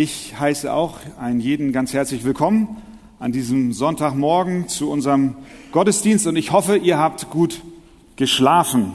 [0.00, 2.76] Ich heiße auch einen jeden ganz herzlich willkommen
[3.18, 5.34] an diesem Sonntagmorgen zu unserem
[5.72, 7.62] Gottesdienst und ich hoffe, ihr habt gut
[8.14, 8.92] geschlafen.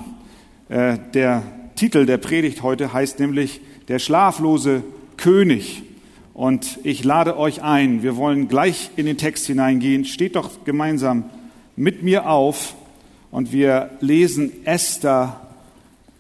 [0.70, 1.44] Äh, der
[1.76, 4.82] Titel der Predigt heute heißt nämlich Der schlaflose
[5.18, 5.84] König.
[6.34, 10.06] Und ich lade euch ein, wir wollen gleich in den Text hineingehen.
[10.06, 11.26] Steht doch gemeinsam
[11.76, 12.76] mit mir auf
[13.30, 15.42] und wir lesen Esther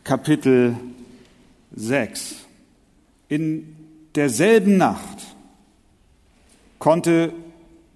[0.03, 0.75] Kapitel
[1.73, 2.35] 6.
[3.29, 3.77] In
[4.15, 5.35] derselben Nacht
[6.79, 7.33] konnte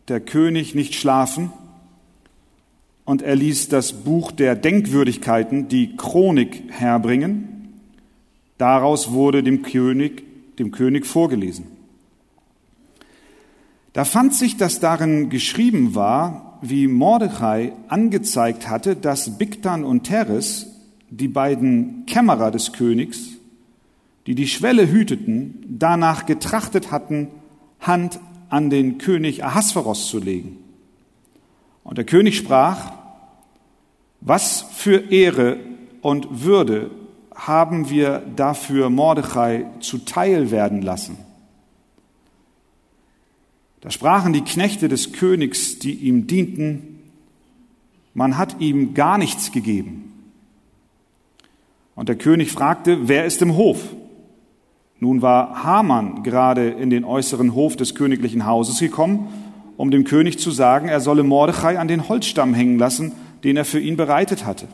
[0.08, 1.52] der König nicht schlafen
[3.05, 7.80] und er ließ das Buch der Denkwürdigkeiten, die Chronik, herbringen.
[8.58, 10.23] Daraus wurde dem König,
[10.58, 11.67] dem König vorgelesen.
[13.94, 20.67] Da fand sich, dass darin geschrieben war, wie Mordechai angezeigt hatte, dass Bigtan und Teres,
[21.09, 23.37] die beiden Kämmerer des Königs,
[24.27, 27.30] die die Schwelle hüteten, danach getrachtet hatten,
[27.80, 28.20] Hand
[28.50, 30.58] an den König Ahasveros zu legen.
[31.83, 32.92] Und der König sprach,
[34.20, 35.58] was für Ehre
[36.02, 36.92] und Würde
[37.33, 41.17] haben wir dafür Mordechai zuteil werden lassen?
[43.80, 47.00] Da sprachen die Knechte des Königs, die ihm dienten,
[48.14, 50.11] man hat ihm gar nichts gegeben.
[51.95, 53.95] Und der König fragte, wer ist im Hof?
[55.00, 59.28] Nun war Haman gerade in den äußeren Hof des königlichen Hauses gekommen,
[59.78, 63.12] um dem König zu sagen, er solle Mordechai an den Holzstamm hängen lassen,
[63.44, 64.67] den er für ihn bereitet hatte.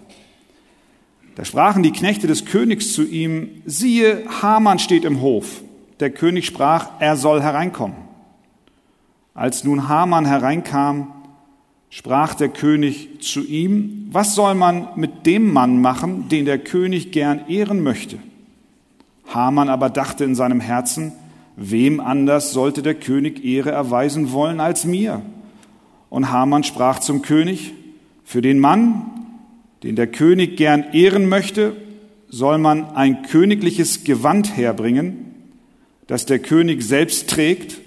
[1.35, 5.61] Da sprachen die Knechte des Königs zu ihm, siehe, Haman steht im Hof.
[5.99, 7.97] Der König sprach, er soll hereinkommen.
[9.33, 11.11] Als nun Haman hereinkam,
[11.89, 17.11] sprach der König zu ihm, was soll man mit dem Mann machen, den der König
[17.11, 18.19] gern ehren möchte?
[19.27, 21.13] Haman aber dachte in seinem Herzen,
[21.55, 25.21] wem anders sollte der König Ehre erweisen wollen als mir?
[26.09, 27.73] Und Haman sprach zum König,
[28.23, 29.11] für den Mann,
[29.83, 31.75] den der König gern ehren möchte,
[32.29, 35.35] soll man ein königliches Gewand herbringen,
[36.07, 37.81] das der König selbst trägt,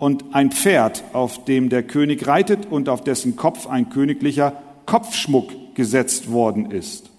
[0.00, 4.54] und ein Pferd, auf dem der König reitet und auf dessen Kopf ein königlicher
[4.86, 7.09] Kopfschmuck gesetzt worden ist.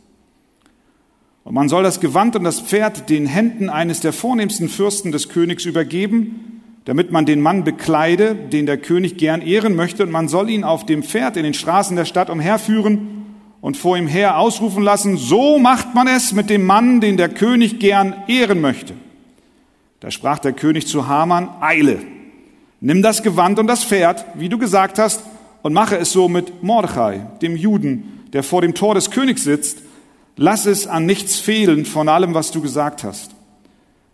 [1.43, 5.29] Und man soll das Gewand und das Pferd den Händen eines der vornehmsten Fürsten des
[5.29, 10.27] Königs übergeben, damit man den Mann bekleide, den der König gern ehren möchte, und man
[10.27, 13.25] soll ihn auf dem Pferd in den Straßen der Stadt umherführen
[13.61, 17.29] und vor ihm her ausrufen lassen, so macht man es mit dem Mann, den der
[17.29, 18.93] König gern ehren möchte.
[19.99, 21.99] Da sprach der König zu Haman, eile,
[22.79, 25.23] nimm das Gewand und das Pferd, wie du gesagt hast,
[25.61, 29.77] und mache es so mit Mordechai, dem Juden, der vor dem Tor des Königs sitzt,
[30.43, 33.29] Lass es an nichts fehlen von allem, was du gesagt hast.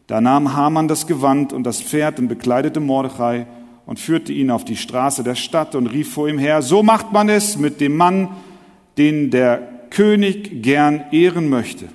[0.08, 3.48] Da nahm Haman das Gewand und das Pferd und bekleidete Mordechai
[3.86, 7.14] und führte ihn auf die Straße der Stadt und rief vor ihm her, so macht
[7.14, 8.28] man es mit dem Mann,
[8.98, 11.88] den der König gern ehren möchte.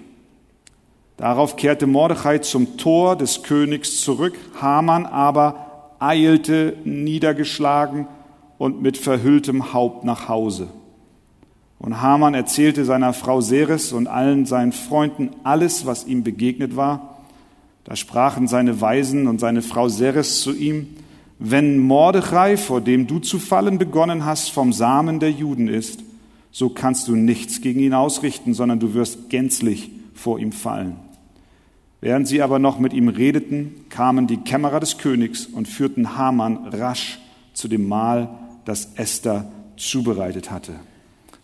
[1.18, 8.06] Darauf kehrte Mordechai zum Tor des Königs zurück, Haman aber eilte niedergeschlagen
[8.56, 10.68] und mit verhülltem Haupt nach Hause.
[11.82, 17.18] Und Haman erzählte seiner Frau Seres und allen seinen Freunden alles, was ihm begegnet war.
[17.82, 20.86] Da sprachen seine Weisen und seine Frau Seres zu ihm,
[21.40, 26.04] wenn Mordechai, vor dem du zu fallen begonnen hast, vom Samen der Juden ist,
[26.52, 30.96] so kannst du nichts gegen ihn ausrichten, sondern du wirst gänzlich vor ihm fallen.
[32.00, 36.68] Während sie aber noch mit ihm redeten, kamen die Kämmerer des Königs und führten Haman
[36.68, 37.18] rasch
[37.54, 38.28] zu dem Mahl,
[38.64, 40.74] das Esther zubereitet hatte.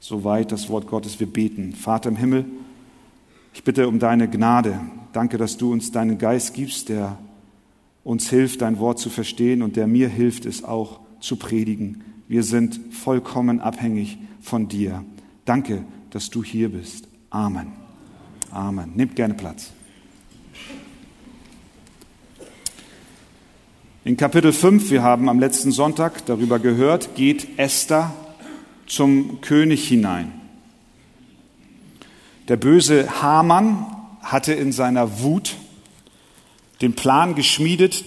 [0.00, 1.18] Soweit das Wort Gottes.
[1.20, 1.72] Wir beten.
[1.74, 2.44] Vater im Himmel,
[3.52, 4.80] ich bitte um deine Gnade.
[5.12, 7.18] Danke, dass du uns deinen Geist gibst, der
[8.04, 12.04] uns hilft, dein Wort zu verstehen und der mir hilft, es auch zu predigen.
[12.28, 15.04] Wir sind vollkommen abhängig von dir.
[15.44, 17.08] Danke, dass du hier bist.
[17.30, 17.72] Amen.
[18.50, 18.92] Amen.
[18.94, 19.72] Nehmt gerne Platz.
[24.04, 28.14] In Kapitel 5, wir haben am letzten Sonntag darüber gehört, geht Esther
[28.88, 30.32] zum König hinein.
[32.48, 33.86] Der böse Haman
[34.22, 35.56] hatte in seiner Wut
[36.80, 38.04] den Plan geschmiedet,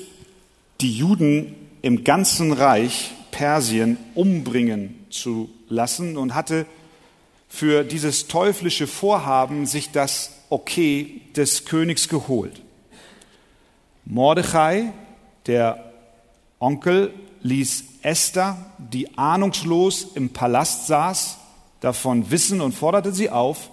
[0.81, 6.65] die Juden im ganzen Reich Persien umbringen zu lassen und hatte
[7.47, 12.61] für dieses teuflische Vorhaben sich das Okay des Königs geholt.
[14.05, 14.93] Mordechai,
[15.47, 15.91] der
[16.59, 17.13] Onkel,
[17.43, 21.37] ließ Esther, die ahnungslos im Palast saß,
[21.79, 23.69] davon wissen und forderte sie auf,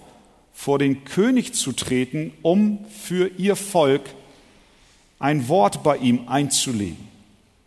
[0.52, 4.02] vor den König zu treten, um für ihr Volk
[5.18, 7.08] ein Wort bei ihm einzulegen.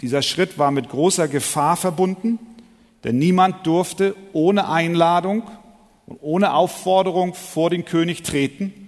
[0.02, 2.40] Dieser Schritt war mit großer Gefahr verbunden,
[3.04, 5.44] denn niemand durfte ohne Einladung
[6.08, 8.81] und ohne Aufforderung vor den König treten.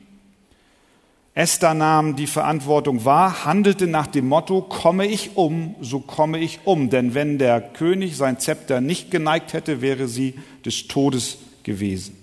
[1.35, 6.59] Esther nahm die Verantwortung wahr, handelte nach dem Motto, komme ich um, so komme ich
[6.65, 6.91] um.
[6.91, 12.15] Denn wenn der König sein Zepter nicht geneigt hätte, wäre sie des Todes gewesen.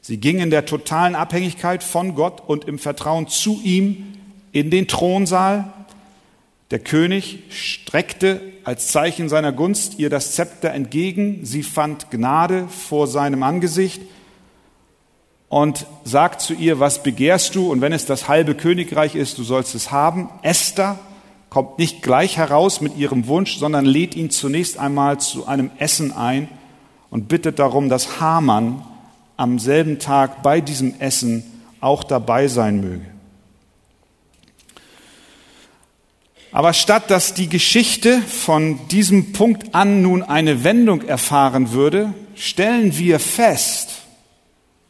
[0.00, 4.14] Sie ging in der totalen Abhängigkeit von Gott und im Vertrauen zu ihm
[4.50, 5.72] in den Thronsaal.
[6.72, 11.44] Der König streckte als Zeichen seiner Gunst ihr das Zepter entgegen.
[11.44, 14.02] Sie fand Gnade vor seinem Angesicht
[15.48, 17.70] und sagt zu ihr, was begehrst du?
[17.70, 20.28] Und wenn es das halbe Königreich ist, du sollst es haben.
[20.42, 20.98] Esther
[21.48, 26.12] kommt nicht gleich heraus mit ihrem Wunsch, sondern lädt ihn zunächst einmal zu einem Essen
[26.12, 26.48] ein
[27.10, 28.82] und bittet darum, dass Haman
[29.36, 31.44] am selben Tag bei diesem Essen
[31.80, 33.06] auch dabei sein möge.
[36.50, 42.96] Aber statt dass die Geschichte von diesem Punkt an nun eine Wendung erfahren würde, stellen
[42.98, 43.97] wir fest,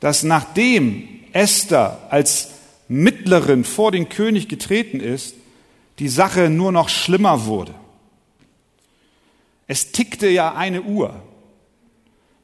[0.01, 2.51] dass nachdem Esther als
[2.89, 5.35] Mittlerin vor den König getreten ist,
[5.99, 7.75] die Sache nur noch schlimmer wurde.
[9.67, 11.23] Es tickte ja eine Uhr.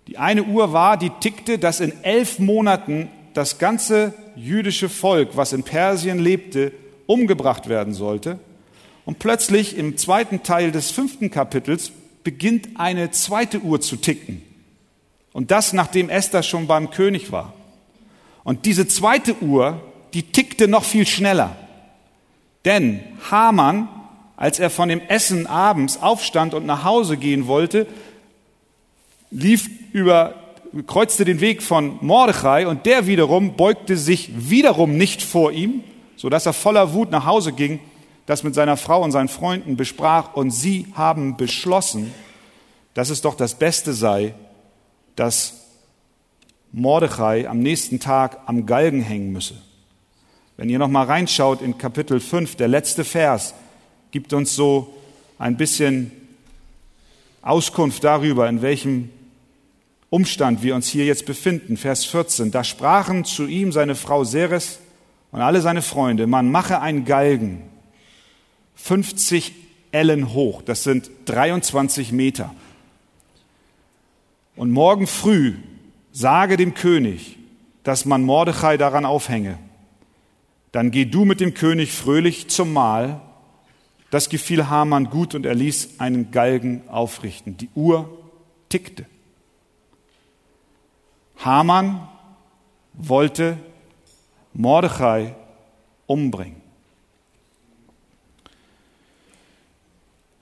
[0.06, 5.52] Die eine Uhr war, die tickte, dass in elf Monaten das ganze jüdische Volk, was
[5.52, 6.72] in Persien lebte,
[7.06, 8.38] umgebracht werden sollte.
[9.06, 11.92] Und plötzlich im zweiten Teil des fünften Kapitels
[12.22, 14.42] beginnt eine zweite Uhr zu ticken.
[15.34, 17.52] Und das, nachdem Esther schon beim König war.
[18.44, 19.80] Und diese zweite Uhr,
[20.14, 21.56] die tickte noch viel schneller.
[22.64, 23.00] Denn
[23.30, 23.88] Haman,
[24.36, 27.88] als er von dem Essen abends aufstand und nach Hause gehen wollte,
[29.32, 30.36] lief über,
[30.86, 35.82] kreuzte den Weg von Mordechai und der wiederum beugte sich wiederum nicht vor ihm,
[36.16, 37.80] so dass er voller Wut nach Hause ging,
[38.26, 42.14] das mit seiner Frau und seinen Freunden besprach und sie haben beschlossen,
[42.94, 44.34] dass es doch das Beste sei,
[45.16, 45.64] dass
[46.72, 49.54] Mordechai am nächsten Tag am Galgen hängen müsse.
[50.56, 53.54] Wenn ihr noch mal reinschaut in Kapitel 5, der letzte Vers
[54.10, 54.94] gibt uns so
[55.38, 56.12] ein bisschen
[57.42, 59.10] Auskunft darüber, in welchem
[60.10, 61.76] Umstand wir uns hier jetzt befinden.
[61.76, 62.52] Vers 14.
[62.52, 64.78] Da sprachen zu ihm seine Frau Seres
[65.32, 67.62] und alle seine Freunde, man mache einen Galgen,
[68.76, 69.52] 50
[69.90, 72.54] Ellen hoch, das sind 23 Meter.
[74.56, 75.54] Und morgen früh
[76.12, 77.38] sage dem König,
[77.82, 79.58] dass man Mordechai daran aufhänge.
[80.72, 83.20] Dann geh du mit dem König fröhlich zum Mahl.
[84.10, 87.56] Das gefiel Haman gut und er ließ einen Galgen aufrichten.
[87.56, 88.18] Die Uhr
[88.68, 89.06] tickte.
[91.38, 92.08] Haman
[92.92, 93.58] wollte
[94.52, 95.34] Mordechai
[96.06, 96.62] umbringen.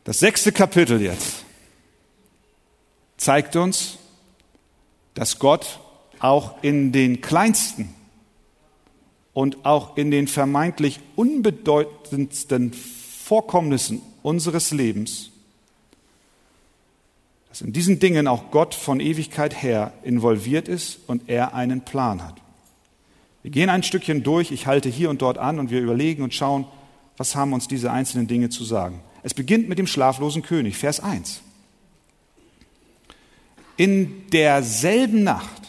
[0.04, 1.44] Das sechste Kapitel jetzt
[3.16, 3.98] zeigt uns,
[5.14, 5.80] dass Gott
[6.18, 7.94] auch in den kleinsten
[9.32, 15.30] und auch in den vermeintlich unbedeutendsten Vorkommnissen unseres Lebens,
[17.48, 22.22] dass in diesen Dingen auch Gott von Ewigkeit her involviert ist und er einen Plan
[22.22, 22.36] hat.
[23.42, 26.32] Wir gehen ein Stückchen durch, ich halte hier und dort an und wir überlegen und
[26.32, 26.66] schauen,
[27.16, 29.00] was haben uns diese einzelnen Dinge zu sagen.
[29.22, 31.42] Es beginnt mit dem schlaflosen König, Vers 1.
[33.76, 35.62] In derselben Nacht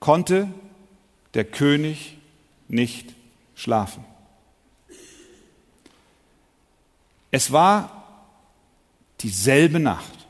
[0.00, 0.48] konnte
[1.34, 2.16] der König
[2.68, 3.14] nicht
[3.54, 4.04] schlafen.
[7.30, 8.04] Es war
[9.20, 10.26] dieselbe Nacht.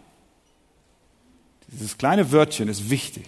[1.69, 3.27] Dieses kleine Wörtchen ist wichtig.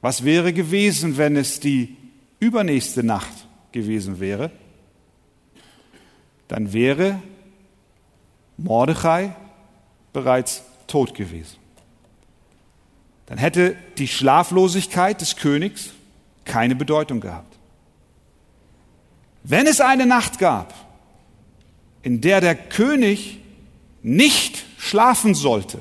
[0.00, 1.96] Was wäre gewesen, wenn es die
[2.40, 4.50] übernächste Nacht gewesen wäre?
[6.48, 7.22] Dann wäre
[8.56, 9.34] Mordechai
[10.12, 11.56] bereits tot gewesen.
[13.26, 15.90] Dann hätte die Schlaflosigkeit des Königs
[16.44, 17.56] keine Bedeutung gehabt.
[19.44, 20.74] Wenn es eine Nacht gab,
[22.02, 23.38] in der der König
[24.02, 25.78] nicht schlafen sollte,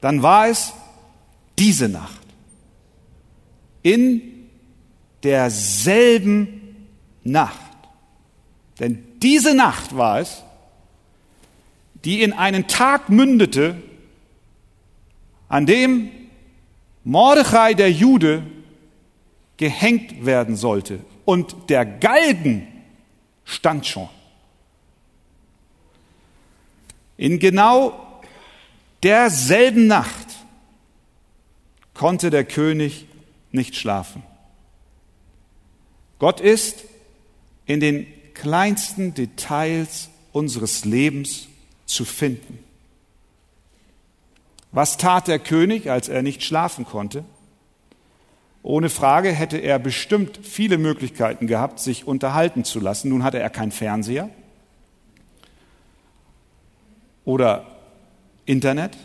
[0.00, 0.72] dann war es
[1.58, 2.16] diese Nacht.
[3.82, 4.48] In
[5.22, 6.86] derselben
[7.24, 7.58] Nacht.
[8.78, 10.42] Denn diese Nacht war es,
[12.04, 13.76] die in einen Tag mündete,
[15.48, 16.10] an dem
[17.04, 18.42] Mordechai der Jude
[19.56, 21.00] gehängt werden sollte.
[21.24, 22.66] Und der Galgen
[23.44, 24.08] stand schon.
[27.16, 28.22] In genau
[29.02, 30.28] derselben Nacht
[31.94, 33.06] konnte der König
[33.50, 34.22] nicht schlafen.
[36.18, 36.84] Gott ist
[37.66, 41.47] in den kleinsten Details unseres Lebens
[41.88, 42.58] zu finden.
[44.70, 47.24] Was tat der König, als er nicht schlafen konnte?
[48.62, 53.08] Ohne Frage hätte er bestimmt viele Möglichkeiten gehabt, sich unterhalten zu lassen.
[53.08, 54.28] Nun hatte er keinen Fernseher
[57.24, 57.66] oder
[58.44, 58.96] Internet,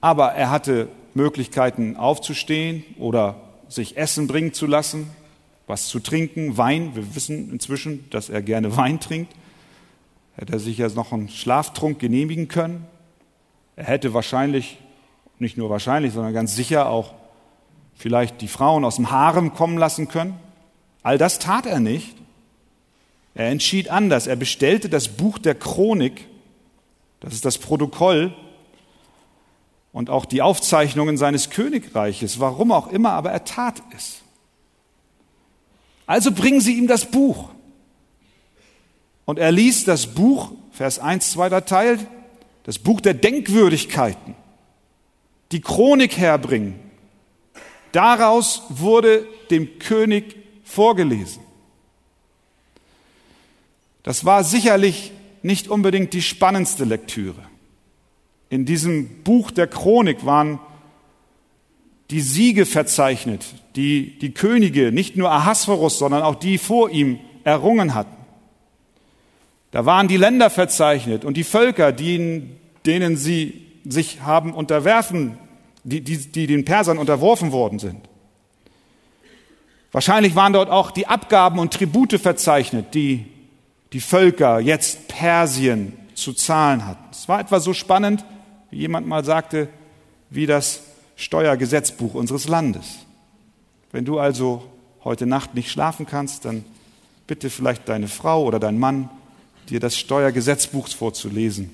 [0.00, 5.10] aber er hatte Möglichkeiten aufzustehen oder sich Essen bringen zu lassen,
[5.66, 6.94] was zu trinken, Wein.
[6.94, 9.32] Wir wissen inzwischen, dass er gerne Wein trinkt.
[10.36, 12.86] Hätte er sich jetzt noch einen Schlaftrunk genehmigen können.
[13.74, 14.78] Er hätte wahrscheinlich,
[15.38, 17.14] nicht nur wahrscheinlich, sondern ganz sicher auch
[17.94, 20.38] vielleicht die Frauen aus dem Harem kommen lassen können.
[21.02, 22.16] All das tat er nicht.
[23.34, 24.26] Er entschied anders.
[24.26, 26.26] Er bestellte das Buch der Chronik,
[27.20, 28.34] das ist das Protokoll
[29.92, 34.20] und auch die Aufzeichnungen seines Königreiches, warum auch immer, aber er tat es.
[36.06, 37.50] Also bringen Sie ihm das Buch.
[39.26, 41.98] Und er ließ das Buch, Vers 1, zweiter Teil,
[42.62, 44.34] das Buch der Denkwürdigkeiten,
[45.52, 46.76] die Chronik herbringen.
[47.92, 51.42] Daraus wurde dem König vorgelesen.
[54.02, 57.42] Das war sicherlich nicht unbedingt die spannendste Lektüre.
[58.48, 60.60] In diesem Buch der Chronik waren
[62.10, 67.94] die Siege verzeichnet, die die Könige, nicht nur Ahasverus, sondern auch die vor ihm errungen
[67.94, 68.15] hatten.
[69.70, 72.44] Da waren die Länder verzeichnet und die Völker, die,
[72.86, 75.38] denen sie sich haben unterwerfen,
[75.84, 78.08] die, die, die den Persern unterworfen worden sind.
[79.92, 83.26] Wahrscheinlich waren dort auch die Abgaben und Tribute verzeichnet, die
[83.92, 87.04] die Völker jetzt Persien zu zahlen hatten.
[87.10, 88.24] Es war etwa so spannend,
[88.70, 89.68] wie jemand mal sagte,
[90.28, 90.82] wie das
[91.14, 93.06] Steuergesetzbuch unseres Landes.
[93.92, 94.64] Wenn du also
[95.04, 96.64] heute Nacht nicht schlafen kannst, dann
[97.26, 99.08] bitte vielleicht deine Frau oder dein Mann,
[99.68, 101.70] dir das Steuergesetzbuch vorzulesen.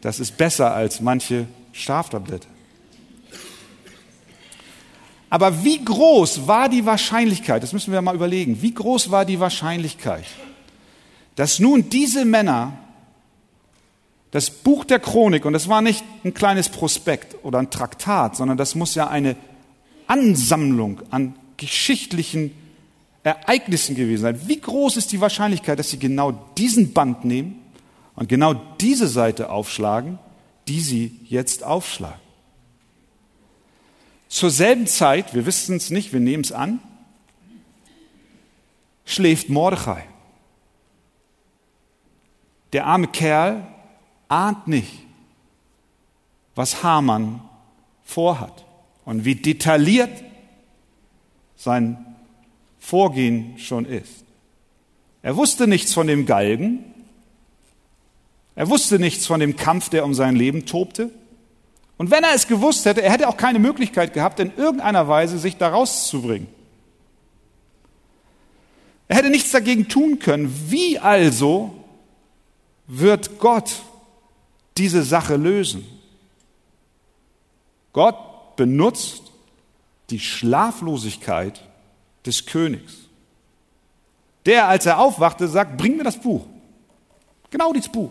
[0.00, 2.48] Das ist besser als manche Straftablette.
[5.30, 9.40] Aber wie groß war die Wahrscheinlichkeit, das müssen wir mal überlegen, wie groß war die
[9.40, 10.26] Wahrscheinlichkeit,
[11.36, 12.76] dass nun diese Männer
[14.30, 18.56] das Buch der Chronik, und das war nicht ein kleines Prospekt oder ein Traktat, sondern
[18.58, 19.36] das muss ja eine
[20.06, 22.50] Ansammlung an geschichtlichen
[23.24, 24.48] Ereignissen gewesen sein.
[24.48, 27.60] Wie groß ist die Wahrscheinlichkeit, dass sie genau diesen Band nehmen
[28.16, 30.18] und genau diese Seite aufschlagen,
[30.68, 32.20] die sie jetzt aufschlagen?
[34.28, 36.80] Zur selben Zeit, wir wissen es nicht, wir nehmen es an,
[39.04, 40.04] schläft Mordechai.
[42.72, 43.66] Der arme Kerl
[44.28, 44.90] ahnt nicht,
[46.54, 47.42] was Hamann
[48.02, 48.64] vorhat
[49.04, 50.24] und wie detailliert
[51.56, 52.11] sein
[52.82, 54.24] Vorgehen schon ist.
[55.22, 56.84] Er wusste nichts von dem Galgen,
[58.56, 61.10] er wusste nichts von dem Kampf, der um sein Leben tobte.
[61.96, 65.38] Und wenn er es gewusst hätte, er hätte auch keine Möglichkeit gehabt, in irgendeiner Weise
[65.38, 66.48] sich da rauszubringen.
[69.06, 70.52] Er hätte nichts dagegen tun können.
[70.68, 71.72] Wie also
[72.88, 73.70] wird Gott
[74.76, 75.86] diese Sache lösen.
[77.92, 79.22] Gott benutzt
[80.10, 81.62] die Schlaflosigkeit
[82.26, 82.94] des Königs.
[84.46, 86.46] Der, als er aufwachte, sagt, bring mir das Buch.
[87.50, 88.10] Genau dieses Buch.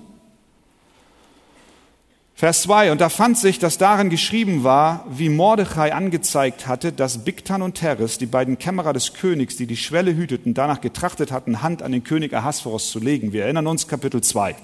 [2.41, 7.23] Vers 2, und da fand sich, dass darin geschrieben war, wie Mordechai angezeigt hatte, dass
[7.23, 11.61] Bigtan und Teres, die beiden Kämmerer des Königs, die die Schwelle hüteten, danach getrachtet hatten,
[11.61, 13.31] Hand an den König Ahasveros zu legen.
[13.31, 14.55] Wir erinnern uns Kapitel 2.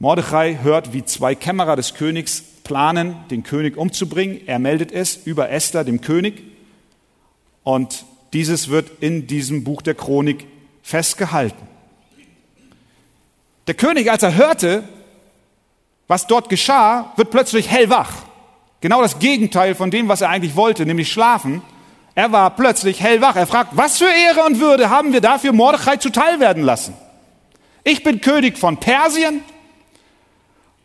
[0.00, 4.40] Mordechai hört, wie zwei Kämmerer des Königs planen, den König umzubringen.
[4.46, 6.42] Er meldet es über Esther, dem König.
[7.64, 10.46] Und dieses wird in diesem Buch der Chronik
[10.82, 11.66] festgehalten.
[13.66, 14.84] Der König, als er hörte,
[16.06, 18.12] was dort geschah, wird plötzlich hellwach.
[18.80, 21.62] Genau das Gegenteil von dem, was er eigentlich wollte, nämlich schlafen.
[22.14, 23.34] Er war plötzlich hellwach.
[23.36, 26.94] Er fragt, was für Ehre und Würde haben wir dafür, Mordechai zuteil werden lassen?
[27.82, 29.40] Ich bin König von Persien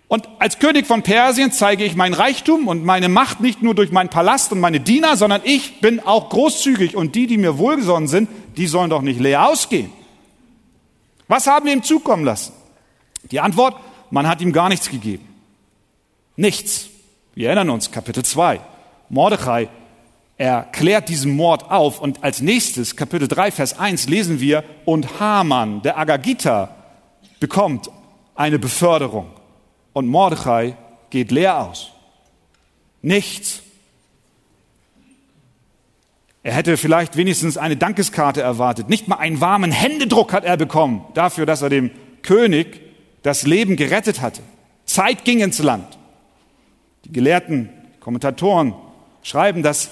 [0.09, 3.91] und als König von Persien zeige ich mein Reichtum und meine Macht nicht nur durch
[3.91, 8.07] meinen Palast und meine Diener, sondern ich bin auch großzügig und die, die mir wohlgesonnen
[8.07, 9.91] sind, die sollen doch nicht leer ausgehen.
[11.27, 12.53] Was haben wir ihm zukommen lassen?
[13.29, 13.75] Die Antwort,
[14.09, 15.27] man hat ihm gar nichts gegeben.
[16.35, 16.87] Nichts.
[17.35, 18.61] Wir erinnern uns, Kapitel 2.
[19.09, 19.69] Mordechai
[20.37, 25.83] erklärt diesen Mord auf und als nächstes, Kapitel 3, Vers 1, lesen wir, und Haman,
[25.83, 26.75] der Agagita,
[27.39, 27.91] bekommt
[28.33, 29.38] eine Beförderung
[29.93, 30.75] und Mordechai
[31.09, 31.91] geht leer aus.
[33.01, 33.61] Nichts.
[36.43, 38.89] Er hätte vielleicht wenigstens eine Dankeskarte erwartet.
[38.89, 41.91] Nicht mal einen warmen Händedruck hat er bekommen dafür, dass er dem
[42.21, 42.81] König
[43.23, 44.41] das Leben gerettet hatte.
[44.85, 45.97] Zeit ging ins Land.
[47.05, 47.69] Die Gelehrten,
[47.99, 48.73] Kommentatoren
[49.21, 49.89] schreiben, dass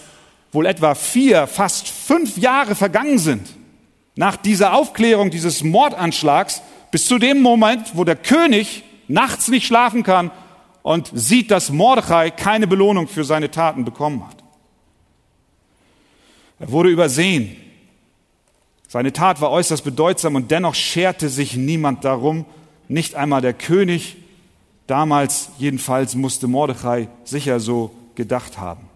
[0.51, 3.47] wohl etwa vier, fast fünf Jahre vergangen sind
[4.15, 6.61] nach dieser Aufklärung dieses Mordanschlags
[6.91, 10.31] bis zu dem Moment, wo der König nachts nicht schlafen kann
[10.83, 14.43] und sieht, dass Mordechai keine Belohnung für seine Taten bekommen hat.
[16.59, 17.55] Er wurde übersehen.
[18.87, 22.45] Seine Tat war äußerst bedeutsam und dennoch scherte sich niemand darum,
[22.87, 24.15] nicht einmal der König.
[24.87, 28.87] Damals jedenfalls musste Mordechai sicher so gedacht haben.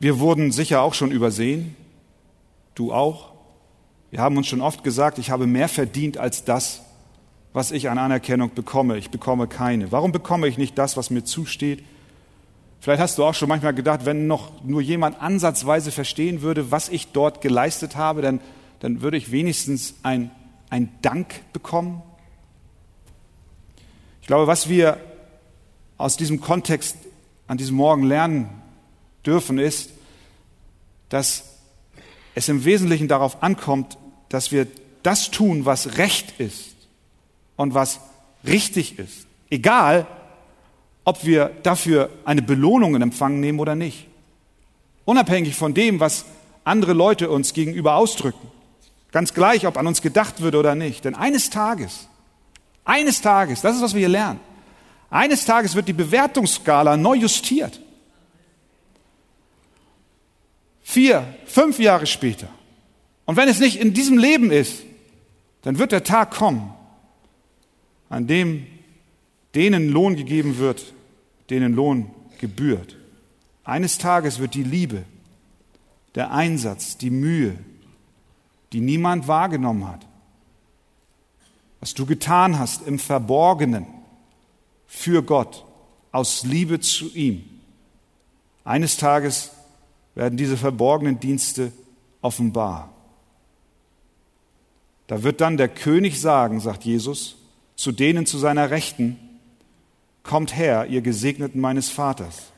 [0.00, 1.76] Wir wurden sicher auch schon übersehen,
[2.74, 3.32] du auch.
[4.10, 6.82] Wir haben uns schon oft gesagt, ich habe mehr verdient als das,
[7.56, 8.98] was ich an Anerkennung bekomme.
[8.98, 9.90] Ich bekomme keine.
[9.90, 11.82] Warum bekomme ich nicht das, was mir zusteht?
[12.80, 16.90] Vielleicht hast du auch schon manchmal gedacht, wenn noch nur jemand ansatzweise verstehen würde, was
[16.90, 18.42] ich dort geleistet habe, dann,
[18.80, 20.30] dann würde ich wenigstens ein,
[20.68, 22.02] ein Dank bekommen.
[24.20, 25.00] Ich glaube, was wir
[25.96, 26.98] aus diesem Kontext
[27.46, 28.50] an diesem Morgen lernen
[29.24, 29.92] dürfen, ist,
[31.08, 31.56] dass
[32.34, 33.96] es im Wesentlichen darauf ankommt,
[34.28, 34.66] dass wir
[35.02, 36.75] das tun, was recht ist
[37.56, 38.00] und was
[38.46, 39.26] richtig ist.
[39.50, 40.06] Egal,
[41.04, 44.06] ob wir dafür eine Belohnung in Empfang nehmen oder nicht.
[45.04, 46.24] Unabhängig von dem, was
[46.64, 48.50] andere Leute uns gegenüber ausdrücken.
[49.12, 51.04] Ganz gleich, ob an uns gedacht wird oder nicht.
[51.04, 52.08] Denn eines Tages,
[52.84, 54.40] eines Tages, das ist, was wir hier lernen,
[55.08, 57.80] eines Tages wird die Bewertungsskala neu justiert.
[60.82, 62.48] Vier, fünf Jahre später.
[63.26, 64.82] Und wenn es nicht in diesem Leben ist,
[65.62, 66.74] dann wird der Tag kommen,
[68.08, 68.66] an dem
[69.54, 70.92] denen Lohn gegeben wird,
[71.50, 72.96] denen Lohn gebührt.
[73.64, 75.04] Eines Tages wird die Liebe,
[76.14, 77.58] der Einsatz, die Mühe,
[78.72, 80.06] die niemand wahrgenommen hat,
[81.80, 83.86] was du getan hast im Verborgenen
[84.86, 85.64] für Gott,
[86.12, 87.44] aus Liebe zu ihm.
[88.64, 89.50] Eines Tages
[90.14, 91.72] werden diese verborgenen Dienste
[92.22, 92.92] offenbar.
[95.06, 97.36] Da wird dann der König sagen, sagt Jesus,
[97.76, 99.18] zu denen zu seiner Rechten,
[100.26, 102.50] Kommt her, ihr Gesegneten meines Vaters,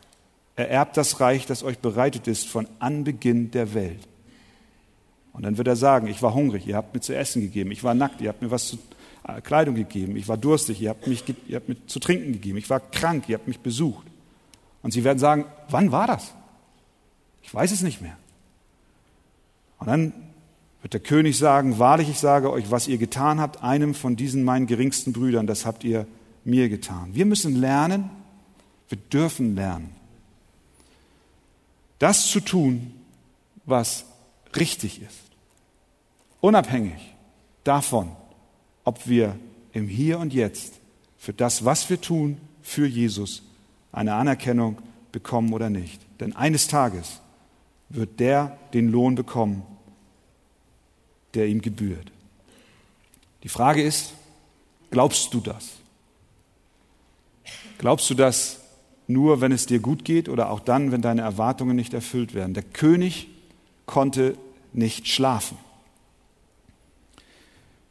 [0.57, 4.09] ererbt das Reich, das euch bereitet ist von Anbeginn der Welt.
[5.35, 7.85] Und dann wird er sagen, ich war hungrig, ihr habt mir zu essen gegeben, ich
[7.85, 8.79] war nackt, ihr habt mir was zu
[9.29, 12.57] äh, Kleidung gegeben, ich war durstig, ihr habt, mich, ihr habt mir zu trinken gegeben,
[12.57, 14.07] ich war krank, ihr habt mich besucht.
[14.83, 16.33] Und sie werden sagen, wann war das?
[17.43, 18.17] Ich weiß es nicht mehr.
[19.79, 20.15] Und dann
[20.89, 24.43] wird der König sagen, wahrlich, ich sage euch, was ihr getan habt, einem von diesen
[24.43, 26.07] meinen geringsten Brüdern, das habt ihr
[26.45, 27.11] mir getan.
[27.13, 28.09] Wir müssen lernen,
[28.89, 29.91] wir dürfen lernen,
[31.99, 32.95] das zu tun,
[33.67, 34.07] was
[34.57, 35.21] richtig ist.
[36.41, 37.15] Unabhängig
[37.65, 38.13] davon,
[38.83, 39.37] ob wir
[39.75, 40.81] im Hier und Jetzt
[41.19, 43.43] für das, was wir tun, für Jesus
[43.93, 44.79] eine Anerkennung
[45.13, 46.01] bekommen oder nicht.
[46.19, 47.21] Denn eines Tages
[47.91, 49.65] wird der den Lohn bekommen,
[51.39, 52.11] der ihm gebührt.
[53.45, 54.13] Die Frage ist,
[54.91, 55.71] glaubst du das?
[57.79, 58.61] Glaubst du das
[59.07, 62.55] nur, wenn es dir gut geht oder auch dann, wenn deine Erwartungen nicht erfüllt werden?
[62.55, 63.29] Der König
[63.87, 64.37] konnte
[64.73, 65.57] nicht schlafen.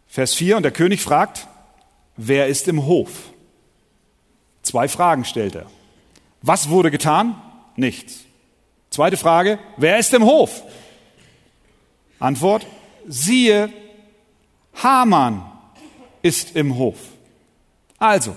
[0.10, 1.48] Vers 4, und der König fragt,
[2.18, 3.32] wer ist im Hof?
[4.62, 5.68] Zwei Fragen stellt er.
[6.42, 7.42] Was wurde getan?
[7.78, 8.26] Nichts.
[8.90, 10.64] Zweite Frage, wer ist im Hof?
[12.20, 12.66] Antwort,
[13.08, 13.70] siehe,
[14.76, 15.44] Haman
[16.22, 16.98] ist im Hof.
[17.98, 18.36] Also,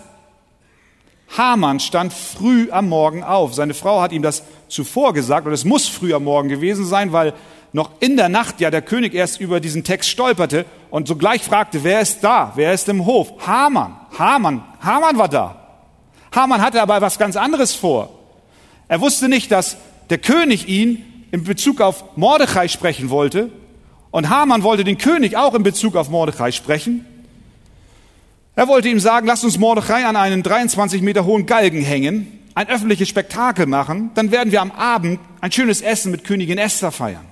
[1.36, 3.54] Haman stand früh am Morgen auf.
[3.54, 7.12] Seine Frau hat ihm das zuvor gesagt und es muss früh am Morgen gewesen sein,
[7.12, 7.34] weil
[7.72, 11.84] noch in der Nacht ja der König erst über diesen Text stolperte und sogleich fragte,
[11.84, 12.52] wer ist da?
[12.56, 13.32] Wer ist im Hof?
[13.46, 13.96] Haman.
[14.18, 14.64] Haman.
[14.80, 15.56] Haman war da.
[16.34, 18.10] Haman hatte aber was ganz anderes vor.
[18.88, 19.76] Er wusste nicht, dass
[20.10, 23.50] der König ihn in Bezug auf Mordechai sprechen wollte
[24.10, 27.04] und Haman wollte den König auch in Bezug auf Mordechai sprechen.
[28.56, 32.68] Er wollte ihm sagen, lass uns Mordechai an einen 23 Meter hohen Galgen hängen, ein
[32.68, 37.24] öffentliches Spektakel machen, dann werden wir am Abend ein schönes Essen mit Königin Esther feiern.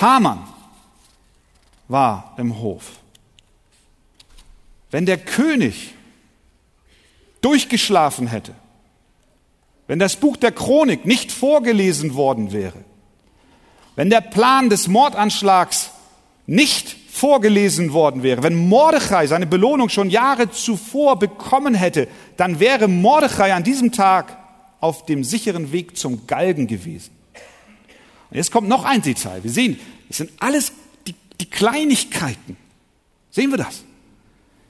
[0.00, 0.40] Haman
[1.88, 2.92] war im Hof.
[4.90, 5.94] Wenn der König
[7.40, 8.54] durchgeschlafen hätte,
[9.86, 12.84] wenn das Buch der Chronik nicht vorgelesen worden wäre,
[13.96, 15.90] wenn der Plan des Mordanschlags
[16.46, 22.88] nicht vorgelesen worden wäre, wenn Mordechai seine Belohnung schon Jahre zuvor bekommen hätte, dann wäre
[22.88, 24.36] Mordechai an diesem Tag
[24.80, 27.10] auf dem sicheren Weg zum Galgen gewesen.
[28.30, 29.44] Und jetzt kommt noch ein Detail.
[29.44, 29.78] Wir sehen,
[30.10, 30.72] es sind alles
[31.06, 32.56] die, die Kleinigkeiten,
[33.34, 33.82] Sehen wir das?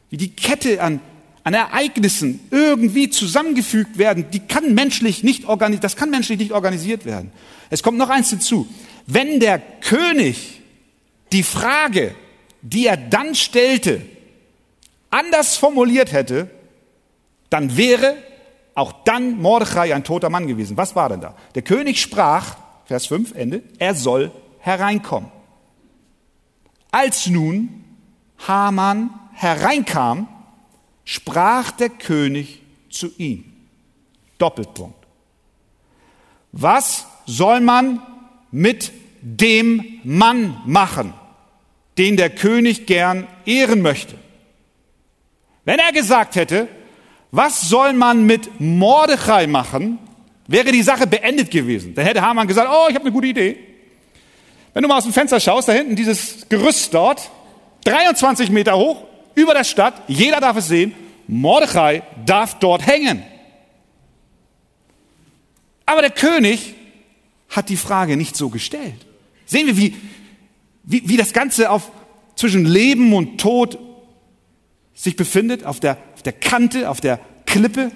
[0.09, 1.01] Wie die Kette an,
[1.43, 5.45] an Ereignissen irgendwie zusammengefügt werden, die kann menschlich nicht
[5.83, 7.31] das kann menschlich nicht organisiert werden.
[7.69, 8.67] Es kommt noch eins hinzu.
[9.07, 10.63] Wenn der König
[11.33, 12.15] die Frage,
[12.63, 14.03] die er dann stellte,
[15.11, 16.51] anders formuliert hätte,
[17.51, 18.17] dann wäre
[18.75, 20.77] auch dann Mordechai ein toter Mann gewesen.
[20.77, 21.35] Was war denn da?
[21.55, 25.31] Der König sprach, Vers 5, Ende, er soll hereinkommen.
[26.91, 27.85] Als nun
[28.47, 30.29] Haman hereinkam,
[31.05, 33.45] sprach der König zu ihm.
[34.39, 35.07] Doppelpunkt.
[36.53, 38.01] Was soll man
[38.55, 41.13] mit dem Mann machen,
[41.99, 44.15] den der König gern ehren möchte?
[45.65, 46.69] Wenn er gesagt hätte,
[47.33, 49.99] was soll man mit Mordechai machen,
[50.47, 51.97] wäre die Sache beendet gewesen.
[51.97, 53.59] Dann hätte Haman gesagt, oh, ich habe eine gute Idee.
[54.73, 57.31] Wenn du mal aus dem Fenster schaust, da hinten dieses Gerüst dort,
[57.87, 59.03] 23 Meter hoch,
[59.35, 60.95] über der Stadt, jeder darf es sehen,
[61.27, 63.25] Mordechai darf dort hängen.
[65.87, 66.75] Aber der König
[67.55, 69.07] hat die Frage nicht so gestellt.
[69.47, 69.95] Sehen wir, wie,
[70.83, 71.91] wie, wie das Ganze auf,
[72.37, 73.79] zwischen Leben und Tod
[74.95, 77.93] sich befindet, auf der, auf der Kante, auf der Klippe?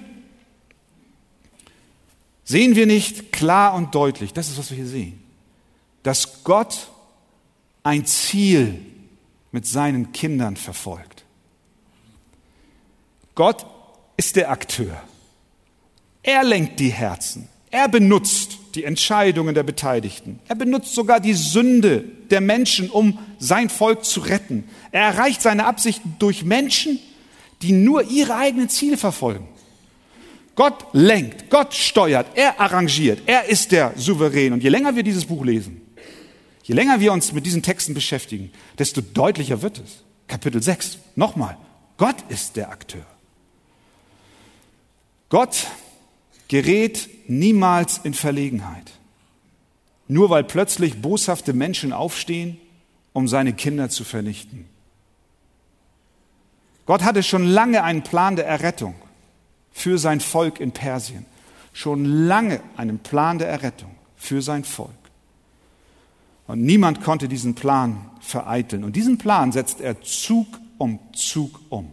[2.43, 5.21] Sehen wir nicht klar und deutlich, das ist, was wir hier sehen,
[6.03, 6.89] dass Gott
[7.83, 8.85] ein Ziel
[9.51, 11.25] mit seinen Kindern verfolgt.
[13.35, 13.65] Gott
[14.17, 15.01] ist der Akteur.
[16.23, 17.47] Er lenkt die Herzen.
[17.71, 20.39] Er benutzt die Entscheidungen der Beteiligten.
[20.47, 24.65] Er benutzt sogar die Sünde der Menschen, um sein Volk zu retten.
[24.91, 26.99] Er erreicht seine Absichten durch Menschen,
[27.61, 29.47] die nur ihre eigenen Ziele verfolgen.
[30.55, 34.53] Gott lenkt, Gott steuert, er arrangiert, er ist der Souverän.
[34.53, 35.81] Und je länger wir dieses Buch lesen,
[36.63, 40.03] je länger wir uns mit diesen Texten beschäftigen, desto deutlicher wird es.
[40.27, 41.57] Kapitel 6, nochmal,
[41.97, 43.05] Gott ist der Akteur.
[45.29, 45.67] Gott
[46.49, 48.91] gerät niemals in Verlegenheit.
[50.09, 52.57] Nur weil plötzlich boshafte Menschen aufstehen,
[53.13, 54.65] um seine Kinder zu vernichten.
[56.85, 58.95] Gott hatte schon lange einen Plan der Errettung
[59.71, 61.25] für sein Volk in Persien.
[61.71, 64.89] Schon lange einen Plan der Errettung für sein Volk.
[66.47, 68.83] Und niemand konnte diesen Plan vereiteln.
[68.83, 70.47] Und diesen Plan setzt er Zug
[70.79, 71.91] um Zug um.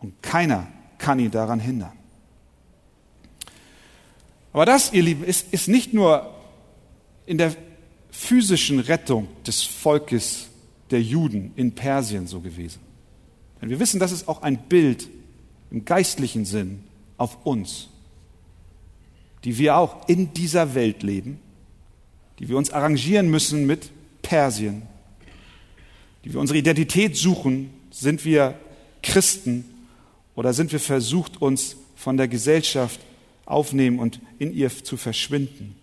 [0.00, 0.66] Und keiner
[0.98, 1.92] kann ihn daran hindern.
[4.56, 6.34] Aber das, ihr Lieben, ist, ist nicht nur
[7.26, 7.54] in der
[8.10, 10.46] physischen Rettung des Volkes
[10.90, 12.80] der Juden in Persien so gewesen.
[13.60, 15.10] Denn wir wissen, das ist auch ein Bild
[15.70, 16.84] im geistlichen Sinn
[17.18, 17.90] auf uns,
[19.44, 21.38] die wir auch in dieser Welt leben,
[22.38, 23.90] die wir uns arrangieren müssen mit
[24.22, 24.84] Persien,
[26.24, 28.58] die wir unsere Identität suchen, sind wir
[29.02, 29.66] Christen
[30.34, 33.00] oder sind wir versucht, uns von der Gesellschaft
[33.46, 35.76] aufnehmen und in ihr zu verschwinden.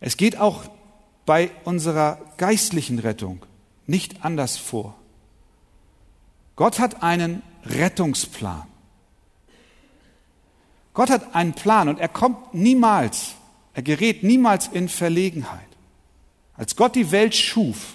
[0.00, 0.64] Es geht auch
[1.26, 3.44] bei unserer geistlichen Rettung
[3.86, 4.96] nicht anders vor.
[6.56, 8.66] Gott hat einen Rettungsplan.
[10.94, 13.34] Gott hat einen Plan und er kommt niemals,
[13.74, 15.60] er gerät niemals in Verlegenheit.
[16.56, 17.94] Als Gott die Welt schuf,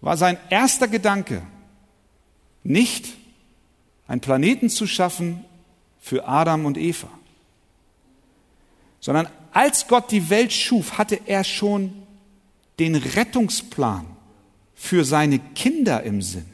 [0.00, 1.42] war sein erster Gedanke
[2.62, 3.08] nicht,
[4.06, 5.44] einen Planeten zu schaffen,
[6.08, 7.10] für Adam und Eva.
[8.98, 11.92] Sondern als Gott die Welt schuf, hatte er schon
[12.78, 14.06] den Rettungsplan
[14.74, 16.46] für seine Kinder im Sinn.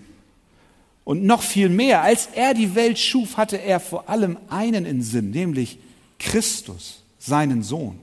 [1.05, 5.03] Und noch viel mehr, als er die Welt schuf, hatte er vor allem einen im
[5.03, 5.79] Sinn, nämlich
[6.19, 8.01] Christus, seinen Sohn,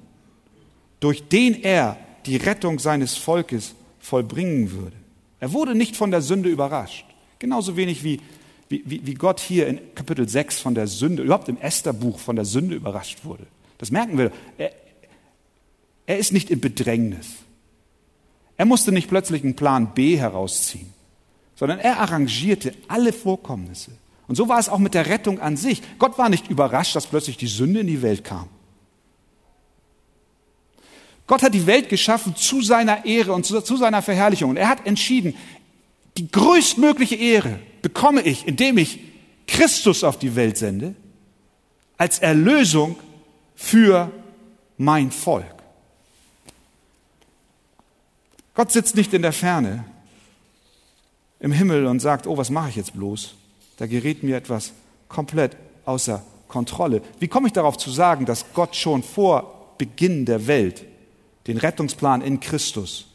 [1.01, 4.95] durch den er die Rettung seines Volkes vollbringen würde.
[5.39, 7.05] Er wurde nicht von der Sünde überrascht,
[7.39, 8.21] genauso wenig wie
[8.71, 12.35] wie, wie, wie Gott hier in Kapitel 6 von der Sünde, überhaupt im Estherbuch von
[12.35, 13.45] der Sünde überrascht wurde.
[13.77, 14.31] Das merken wir.
[14.57, 14.71] Er,
[16.05, 17.27] er ist nicht in Bedrängnis.
[18.57, 20.93] Er musste nicht plötzlich einen Plan B herausziehen,
[21.55, 23.91] sondern er arrangierte alle Vorkommnisse.
[24.27, 25.81] Und so war es auch mit der Rettung an sich.
[25.99, 28.47] Gott war nicht überrascht, dass plötzlich die Sünde in die Welt kam.
[31.27, 34.49] Gott hat die Welt geschaffen zu seiner Ehre und zu, zu seiner Verherrlichung.
[34.49, 35.33] Und er hat entschieden,
[36.17, 38.99] die größtmögliche Ehre bekomme ich, indem ich
[39.47, 40.95] Christus auf die Welt sende,
[41.97, 42.97] als Erlösung
[43.55, 44.11] für
[44.77, 45.45] mein Volk.
[48.53, 49.85] Gott sitzt nicht in der Ferne
[51.39, 53.35] im Himmel und sagt, oh, was mache ich jetzt bloß?
[53.77, 54.73] Da gerät mir etwas
[55.07, 57.01] komplett außer Kontrolle.
[57.19, 60.85] Wie komme ich darauf zu sagen, dass Gott schon vor Beginn der Welt
[61.47, 63.07] den Rettungsplan in Christus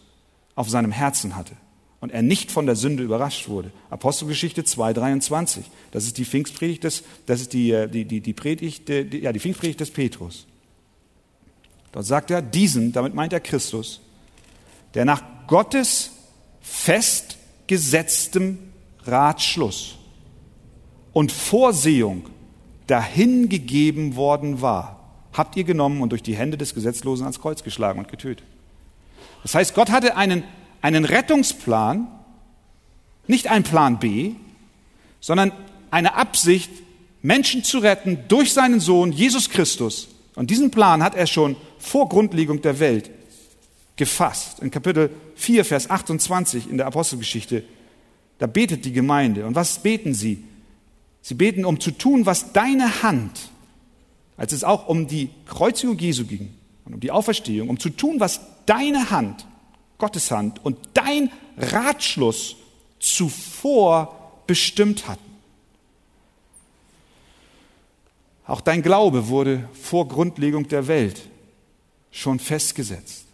[0.55, 1.53] auf seinem Herzen hatte
[2.01, 3.71] und er nicht von der Sünde überrascht wurde.
[3.91, 5.61] Apostelgeschichte 2,23.
[5.93, 9.33] Das ist die Pfingstpredigt des, das ist die, äh, die, die, die Predigt, die, ja,
[9.33, 10.47] die Pfingstpredigt des Petrus.
[11.93, 14.01] Dort sagt er, diesen, damit meint er Christus,
[14.95, 16.11] der nach Gottes
[16.61, 18.59] festgesetztem
[19.05, 19.97] Ratschluss
[21.13, 22.25] und Vorsehung
[22.87, 25.01] dahingegeben worden war,
[25.33, 28.47] habt ihr genommen und durch die Hände des Gesetzlosen ans Kreuz geschlagen und getötet.
[29.43, 30.45] Das heißt, Gott hatte einen,
[30.87, 32.07] einen Rettungsplan,
[33.27, 34.35] nicht einen Plan B,
[35.19, 35.51] sondern
[35.91, 36.71] eine Absicht,
[37.23, 40.07] Menschen zu retten durch seinen Sohn Jesus Christus.
[40.37, 43.11] Und diesen Plan hat er schon vor Grundlegung der Welt
[43.97, 44.61] gefasst.
[44.61, 47.65] In Kapitel 4, Vers 28 in der Apostelgeschichte,
[48.39, 49.45] da betet die Gemeinde.
[49.45, 50.45] Und was beten sie?
[51.21, 53.51] Sie beten, um zu tun, was deine Hand,
[54.37, 56.51] als es auch um die Kreuzigung Jesu ging
[56.85, 59.47] und um die Auferstehung, um zu tun, was deine Hand,
[59.99, 62.57] Gottes Hand und dein Ratschluss
[62.99, 65.23] zuvor bestimmt hatten.
[68.47, 71.29] Auch dein Glaube wurde vor Grundlegung der Welt
[72.11, 73.27] schon festgesetzt.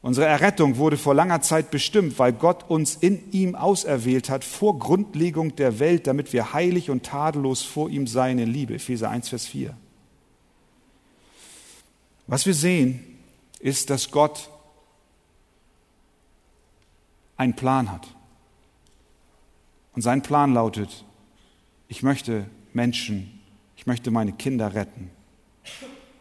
[0.00, 4.78] Unsere Errettung wurde vor langer Zeit bestimmt, weil Gott uns in ihm auserwählt hat vor
[4.78, 8.74] Grundlegung der Welt, damit wir heilig und tadellos vor ihm seien in Liebe.
[8.74, 9.76] Epheser 1, Vers 4.
[12.26, 13.18] Was wir sehen,
[13.58, 14.50] ist, dass Gott
[17.38, 18.06] einen Plan hat.
[19.94, 21.04] Und sein Plan lautet,
[21.88, 23.40] ich möchte Menschen,
[23.76, 25.10] ich möchte meine Kinder retten.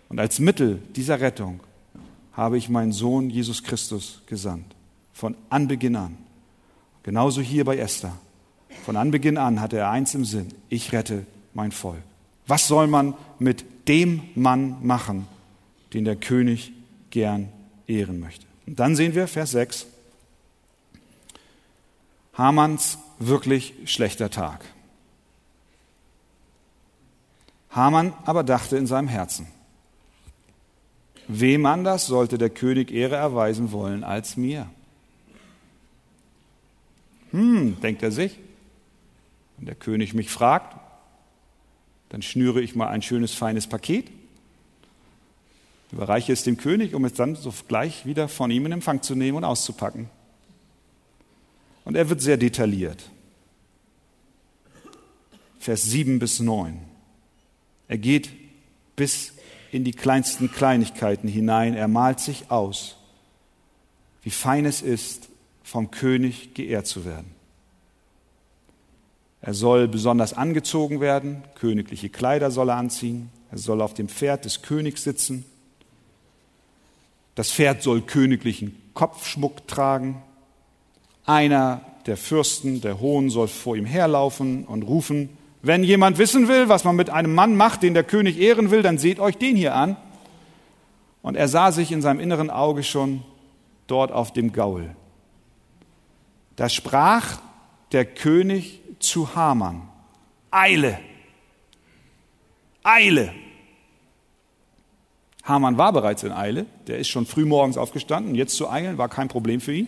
[0.09, 1.59] Und als Mittel dieser Rettung
[2.31, 4.75] habe ich meinen Sohn Jesus Christus gesandt.
[5.11, 6.17] Von Anbeginn an.
[7.03, 8.15] Genauso hier bei Esther.
[8.85, 10.49] Von Anbeginn an hatte er eins im Sinn.
[10.69, 12.01] Ich rette mein Volk.
[12.45, 15.27] Was soll man mit dem Mann machen,
[15.93, 16.71] den der König
[17.09, 17.49] gern
[17.87, 18.45] ehren möchte?
[18.65, 19.87] Und dann sehen wir Vers 6.
[22.37, 24.63] Hamanns wirklich schlechter Tag.
[27.71, 29.47] Hamann aber dachte in seinem Herzen,
[31.27, 34.69] Wem anders sollte der König Ehre erweisen wollen als mir?
[37.31, 38.39] Hm, denkt er sich.
[39.57, 40.77] Wenn der König mich fragt,
[42.09, 44.09] dann schnüre ich mal ein schönes, feines Paket,
[45.91, 49.37] überreiche es dem König, um es dann sogleich wieder von ihm in Empfang zu nehmen
[49.37, 50.09] und auszupacken.
[51.87, 53.09] Und er wird sehr detailliert.
[55.57, 56.81] Vers 7 bis 9.
[57.87, 58.29] Er geht
[58.97, 59.31] bis
[59.71, 61.75] in die kleinsten Kleinigkeiten hinein.
[61.75, 62.97] Er malt sich aus,
[64.21, 65.29] wie fein es ist,
[65.63, 67.31] vom König geehrt zu werden.
[69.39, 74.43] Er soll besonders angezogen werden, königliche Kleider soll er anziehen, er soll auf dem Pferd
[74.43, 75.45] des Königs sitzen,
[77.35, 80.21] das Pferd soll königlichen Kopfschmuck tragen,
[81.27, 85.29] einer der Fürsten, der Hohen, soll vor ihm herlaufen und rufen,
[85.61, 88.81] wenn jemand wissen will, was man mit einem Mann macht, den der König ehren will,
[88.81, 89.97] dann seht euch den hier an.
[91.21, 93.23] Und er sah sich in seinem inneren Auge schon
[93.87, 94.95] dort auf dem Gaul.
[96.55, 97.39] Da sprach
[97.91, 99.81] der König zu Haman,
[100.51, 100.99] Eile,
[102.83, 103.33] Eile.
[105.43, 109.09] Haman war bereits in Eile, der ist schon früh morgens aufgestanden, jetzt zu eilen war
[109.09, 109.87] kein Problem für ihn.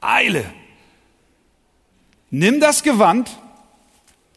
[0.00, 0.44] Eile,
[2.30, 3.30] Nimm das Gewand,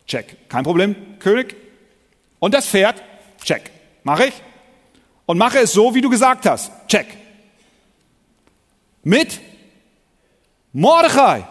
[0.08, 1.56] check, kein Problem, König.
[2.40, 3.02] Und das Pferd,
[3.44, 3.72] check,
[4.04, 4.34] mache ich.
[5.26, 7.08] Und mache es so, wie du gesagt hast, check.
[9.04, 9.40] Mit
[10.72, 11.46] Mordechai.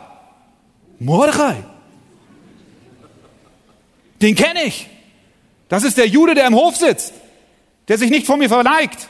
[0.99, 1.57] Mordechai.
[4.21, 4.89] Den kenne ich.
[5.69, 7.13] Das ist der Jude, der im Hof sitzt,
[7.89, 9.09] der sich nicht vor mir verneigt.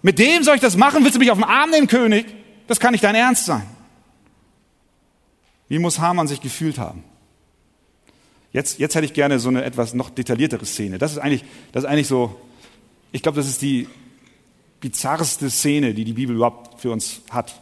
[0.00, 1.04] Mit dem soll ich das machen?
[1.04, 2.26] Willst du mich auf den Arm nehmen, König?
[2.66, 3.71] Das kann nicht dein Ernst sein.
[5.72, 7.02] Wie muss Hamann sich gefühlt haben?
[8.52, 10.98] Jetzt, jetzt hätte ich gerne so eine etwas noch detailliertere Szene.
[10.98, 12.38] Das ist eigentlich, das ist eigentlich so,
[13.10, 13.88] ich glaube, das ist die
[14.80, 17.58] bizarrste Szene, die die Bibel überhaupt für uns hat.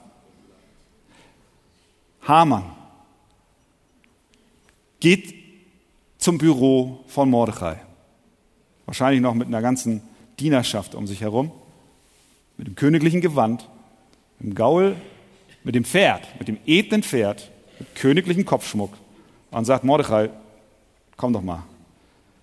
[2.23, 2.65] Hamann
[4.99, 5.33] geht
[6.19, 7.81] zum Büro von Mordechai.
[8.87, 10.03] Wahrscheinlich noch mit einer ganzen
[10.41, 11.53] Dienerschaft um sich herum.
[12.57, 13.69] Mit dem königlichen Gewand,
[14.41, 14.97] mit dem Gaul,
[15.63, 18.93] mit dem Pferd, mit dem edlen Pferd mit königlichem Kopfschmuck
[19.51, 20.31] und sagt, Mordechai,
[21.17, 21.65] komm doch mal,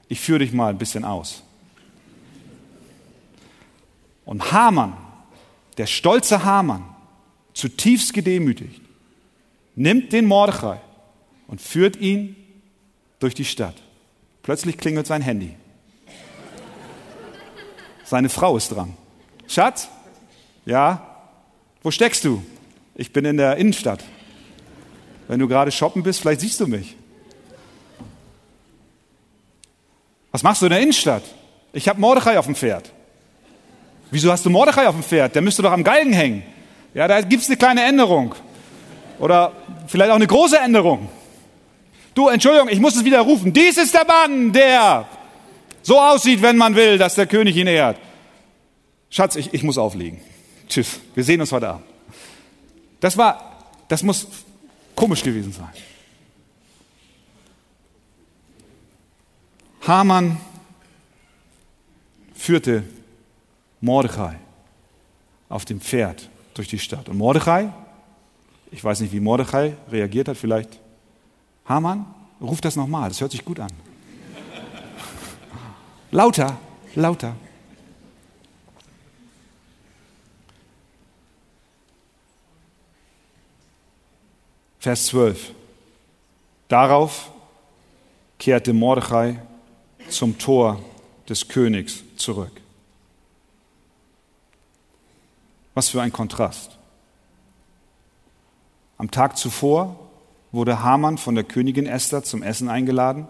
[0.10, 1.44] ich führe dich mal ein bisschen aus.
[4.26, 4.98] Und Hamann,
[5.78, 6.84] der stolze Hamann,
[7.54, 8.82] zutiefst gedemütigt,
[9.76, 10.82] nimmt den Mordechai
[11.48, 12.36] und führt ihn
[13.20, 13.76] durch die Stadt.
[14.44, 15.56] Plötzlich klingelt sein Handy.
[18.04, 18.96] Seine Frau ist dran.
[19.48, 19.90] Schatz?
[20.66, 21.26] Ja?
[21.84, 22.44] Wo steckst du?
[22.96, 24.04] Ich bin in der Innenstadt.
[25.28, 26.96] Wenn du gerade shoppen bist, vielleicht siehst du mich.
[30.32, 31.24] Was machst du in der Innenstadt?
[31.74, 32.92] Ich habe Mordechai auf dem Pferd.
[34.12, 35.36] Wieso hast du Mordechai auf dem Pferd?
[35.36, 36.44] Der müsste doch am Galgen hängen.
[36.94, 38.36] Ja, da gibt es eine kleine Änderung.
[39.20, 39.52] Oder
[39.88, 41.10] vielleicht auch eine große Änderung.
[42.14, 43.52] Du, Entschuldigung, ich muss es wieder rufen.
[43.52, 45.08] Dies ist der Mann, der
[45.82, 47.98] so aussieht, wenn man will, dass der König ihn ehrt.
[49.10, 50.20] Schatz, ich, ich muss auflegen.
[50.68, 51.00] Tschüss.
[51.16, 51.86] Wir sehen uns heute Abend.
[53.00, 54.28] Das war, das muss
[54.98, 55.70] komisch gewesen sein.
[59.88, 60.38] Haman
[62.34, 62.84] führte
[63.80, 64.38] Mordechai
[65.48, 67.08] auf dem Pferd durch die Stadt.
[67.08, 67.72] Und Mordechai,
[68.72, 70.80] ich weiß nicht, wie Mordechai reagiert hat, vielleicht
[71.66, 72.06] Haman,
[72.42, 73.72] ruft das nochmal, das hört sich gut an.
[76.12, 76.58] lauter,
[76.96, 77.36] lauter.
[84.88, 85.52] Vers 12.
[86.70, 87.30] Darauf
[88.40, 89.38] kehrte Mordechai
[90.08, 90.82] zum Tor
[91.28, 92.54] des Königs zurück.
[95.74, 96.78] Was für ein Kontrast.
[98.98, 100.00] Am Tag zuvor
[100.54, 103.28] wurde Haman von der Königin Esther zum Essen eingeladen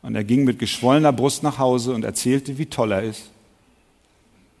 [0.00, 3.28] und er ging mit geschwollener Brust nach Hause und erzählte, wie toll er ist.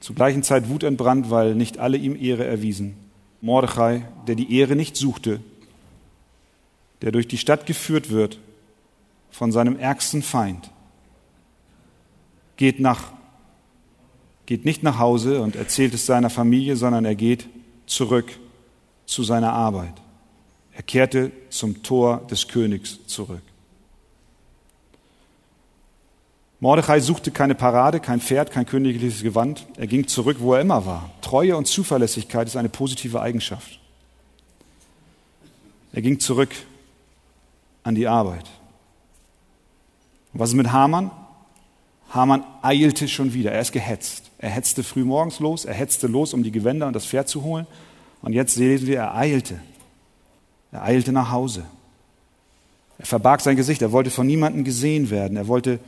[0.00, 2.98] Zur gleichen Zeit wutentbrannt, weil nicht alle ihm Ehre erwiesen.
[3.40, 5.40] Mordechai, der die Ehre nicht suchte,
[7.04, 8.38] der durch die Stadt geführt wird
[9.30, 10.70] von seinem ärgsten Feind,
[12.56, 13.12] geht, nach,
[14.46, 17.46] geht nicht nach Hause und erzählt es seiner Familie, sondern er geht
[17.84, 18.32] zurück
[19.04, 19.92] zu seiner Arbeit.
[20.72, 23.42] Er kehrte zum Tor des Königs zurück.
[26.58, 29.66] Mordechai suchte keine Parade, kein Pferd, kein königliches Gewand.
[29.76, 31.10] Er ging zurück, wo er immer war.
[31.20, 33.78] Treue und Zuverlässigkeit ist eine positive Eigenschaft.
[35.92, 36.54] Er ging zurück
[37.84, 38.46] an die Arbeit.
[40.32, 41.12] Und was ist mit Hamann?
[42.10, 43.52] Hamann eilte schon wieder.
[43.52, 44.30] Er ist gehetzt.
[44.38, 47.42] Er hetzte früh morgens los, er hetzte los, um die Gewänder und das Pferd zu
[47.44, 47.66] holen.
[48.20, 49.60] Und jetzt sehen wir, er eilte.
[50.72, 51.64] Er eilte nach Hause.
[52.98, 53.82] Er verbarg sein Gesicht.
[53.82, 55.36] Er wollte von niemandem gesehen werden.
[55.36, 55.78] Er wollte,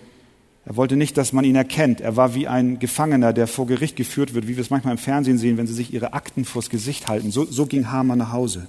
[0.64, 2.00] er wollte nicht, dass man ihn erkennt.
[2.00, 4.98] Er war wie ein Gefangener, der vor Gericht geführt wird, wie wir es manchmal im
[4.98, 7.30] Fernsehen sehen, wenn sie sich ihre Akten vors Gesicht halten.
[7.30, 8.68] So, so ging Hamann nach Hause.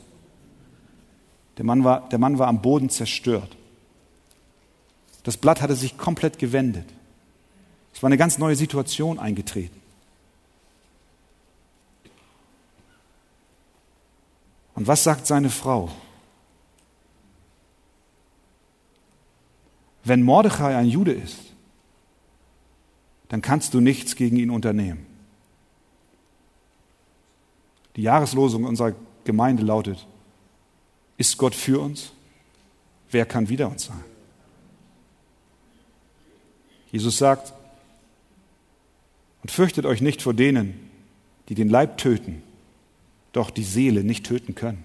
[1.57, 3.55] Der Mann, war, der Mann war am Boden zerstört.
[5.23, 6.87] Das Blatt hatte sich komplett gewendet.
[7.93, 9.81] Es war eine ganz neue Situation eingetreten.
[14.75, 15.89] Und was sagt seine Frau?
[20.03, 21.39] Wenn Mordechai ein Jude ist,
[23.29, 25.05] dann kannst du nichts gegen ihn unternehmen.
[27.95, 28.93] Die Jahreslosung unserer
[29.23, 30.05] Gemeinde lautet,
[31.17, 32.11] ist Gott für uns?
[33.09, 34.03] Wer kann wider uns sein?
[36.91, 37.53] Jesus sagt,
[39.41, 40.89] und fürchtet euch nicht vor denen,
[41.49, 42.43] die den Leib töten,
[43.31, 44.83] doch die Seele nicht töten können.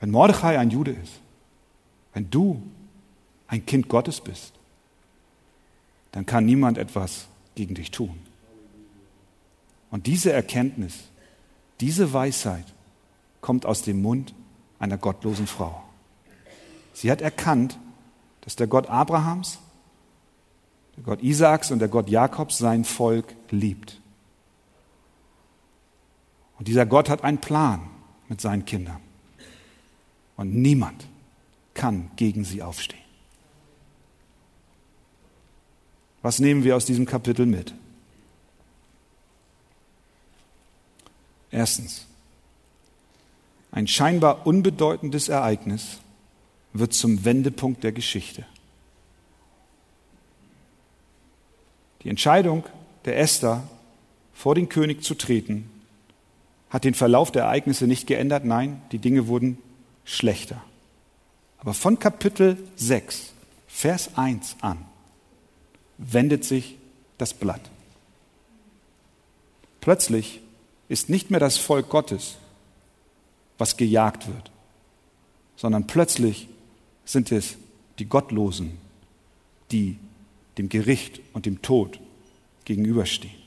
[0.00, 1.20] Wenn Mordechai ein Jude ist,
[2.14, 2.62] wenn du
[3.48, 4.52] ein Kind Gottes bist,
[6.12, 8.18] dann kann niemand etwas gegen dich tun.
[9.90, 10.94] Und diese Erkenntnis,
[11.80, 12.64] diese Weisheit
[13.46, 14.34] kommt aus dem Mund
[14.80, 15.80] einer gottlosen Frau.
[16.94, 17.78] Sie hat erkannt,
[18.40, 19.60] dass der Gott Abrahams,
[20.96, 24.00] der Gott Isaaks und der Gott Jakobs sein Volk liebt.
[26.58, 27.88] Und dieser Gott hat einen Plan
[28.28, 29.00] mit seinen Kindern.
[30.36, 31.06] Und niemand
[31.72, 32.98] kann gegen sie aufstehen.
[36.20, 37.72] Was nehmen wir aus diesem Kapitel mit?
[41.52, 42.06] Erstens,
[43.76, 45.98] ein scheinbar unbedeutendes Ereignis
[46.72, 48.46] wird zum Wendepunkt der Geschichte.
[52.02, 52.64] Die Entscheidung
[53.04, 53.68] der Esther,
[54.32, 55.68] vor den König zu treten,
[56.70, 58.46] hat den Verlauf der Ereignisse nicht geändert.
[58.46, 59.58] Nein, die Dinge wurden
[60.06, 60.64] schlechter.
[61.58, 63.34] Aber von Kapitel 6,
[63.68, 64.78] Vers 1 an,
[65.98, 66.76] wendet sich
[67.18, 67.70] das Blatt.
[69.82, 70.40] Plötzlich
[70.88, 72.38] ist nicht mehr das Volk Gottes
[73.58, 74.50] was gejagt wird,
[75.56, 76.48] sondern plötzlich
[77.04, 77.56] sind es
[77.98, 78.78] die Gottlosen,
[79.70, 79.98] die
[80.58, 82.00] dem Gericht und dem Tod
[82.64, 83.46] gegenüberstehen.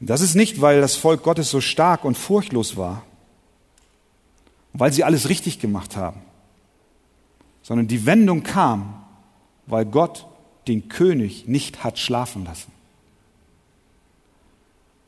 [0.00, 3.04] Das ist nicht, weil das Volk Gottes so stark und furchtlos war,
[4.72, 6.22] weil sie alles richtig gemacht haben,
[7.62, 9.04] sondern die Wendung kam,
[9.66, 10.26] weil Gott
[10.68, 12.72] den König nicht hat schlafen lassen.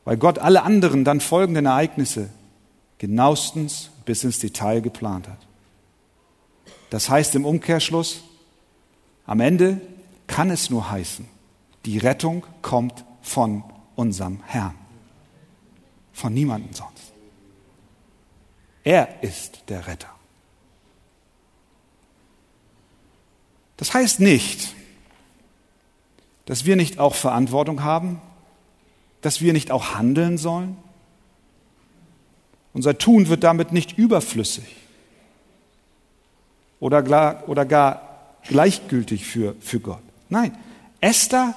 [0.05, 2.29] Weil Gott alle anderen dann folgenden Ereignisse
[2.97, 5.39] genauestens bis ins Detail geplant hat.
[6.89, 8.23] Das heißt im Umkehrschluss,
[9.25, 9.81] am Ende
[10.27, 11.25] kann es nur heißen,
[11.85, 13.63] die Rettung kommt von
[13.95, 14.75] unserem Herrn,
[16.11, 17.13] von niemandem sonst.
[18.83, 20.09] Er ist der Retter.
[23.77, 24.75] Das heißt nicht,
[26.45, 28.21] dass wir nicht auch Verantwortung haben,
[29.23, 30.77] dass wir nicht auch handeln sollen.
[32.73, 34.75] Unser Tun wird damit nicht überflüssig
[36.79, 40.01] oder gar, oder gar gleichgültig für, für Gott.
[40.29, 40.55] Nein,
[40.99, 41.55] Esther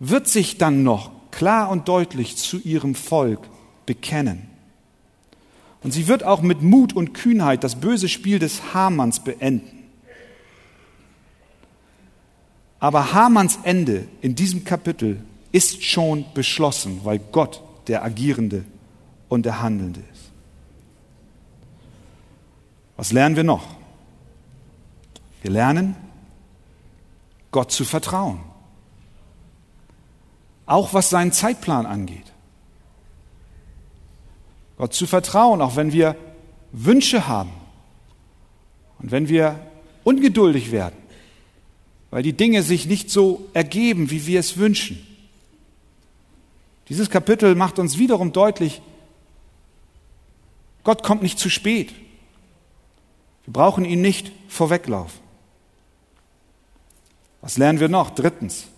[0.00, 3.40] wird sich dann noch klar und deutlich zu ihrem Volk
[3.86, 4.48] bekennen.
[5.82, 9.84] Und sie wird auch mit Mut und Kühnheit das böse Spiel des Hamanns beenden.
[12.80, 15.22] Aber Hamanns Ende in diesem Kapitel
[15.52, 18.64] ist schon beschlossen, weil Gott der Agierende
[19.28, 20.30] und der Handelnde ist.
[22.96, 23.64] Was lernen wir noch?
[25.42, 25.96] Wir lernen,
[27.50, 28.40] Gott zu vertrauen.
[30.66, 32.32] Auch was seinen Zeitplan angeht.
[34.76, 36.16] Gott zu vertrauen, auch wenn wir
[36.72, 37.52] Wünsche haben
[38.98, 39.58] und wenn wir
[40.04, 40.96] ungeduldig werden,
[42.10, 45.07] weil die Dinge sich nicht so ergeben, wie wir es wünschen.
[46.88, 48.80] Dieses Kapitel macht uns wiederum deutlich,
[50.84, 51.92] Gott kommt nicht zu spät.
[53.44, 55.20] Wir brauchen ihn nicht vorweglaufen.
[57.42, 58.10] Was lernen wir noch?
[58.10, 58.68] Drittens.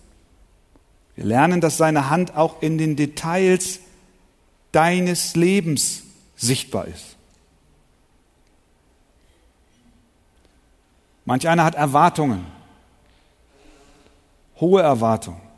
[1.15, 3.79] Wir lernen, dass seine Hand auch in den Details
[4.71, 6.03] deines Lebens
[6.35, 7.15] sichtbar ist.
[11.25, 12.45] Manch einer hat Erwartungen,
[14.59, 15.50] hohe Erwartungen.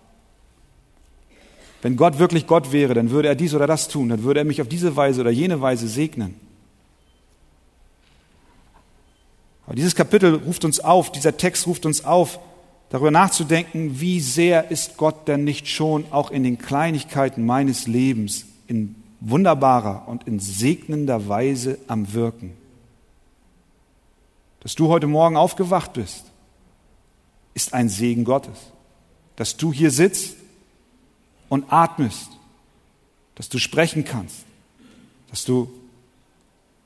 [1.84, 4.46] Wenn Gott wirklich Gott wäre, dann würde er dies oder das tun, dann würde er
[4.46, 6.34] mich auf diese Weise oder jene Weise segnen.
[9.66, 12.40] Aber dieses Kapitel ruft uns auf, dieser Text ruft uns auf,
[12.90, 18.46] darüber nachzudenken, wie sehr ist Gott denn nicht schon auch in den Kleinigkeiten meines Lebens
[18.68, 22.54] in wunderbarer und in segnender Weise am Wirken.
[24.62, 26.24] Dass du heute Morgen aufgewacht bist,
[27.54, 28.72] ist ein Segen Gottes.
[29.36, 30.38] Dass du hier sitzt,
[31.54, 32.30] und atmest,
[33.36, 34.38] dass du sprechen kannst,
[35.30, 35.72] dass du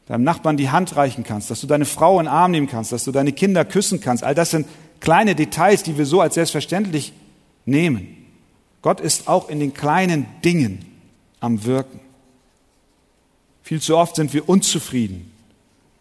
[0.07, 2.91] deinem Nachbarn die Hand reichen kannst, dass du deine Frau in den Arm nehmen kannst,
[2.91, 4.25] dass du deine Kinder küssen kannst.
[4.25, 4.67] All das sind
[4.99, 7.13] kleine Details, die wir so als selbstverständlich
[7.65, 8.09] nehmen.
[8.81, 10.83] Gott ist auch in den kleinen Dingen
[11.39, 12.01] am Wirken.
[13.63, 15.31] Viel zu oft sind wir unzufrieden,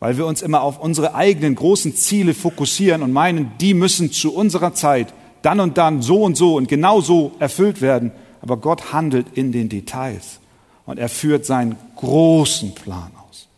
[0.00, 4.34] weil wir uns immer auf unsere eigenen großen Ziele fokussieren und meinen, die müssen zu
[4.34, 8.10] unserer Zeit dann und dann so und so und genau so erfüllt werden
[8.40, 10.40] aber Gott handelt in den Details
[10.84, 13.48] und er führt seinen großen Plan aus.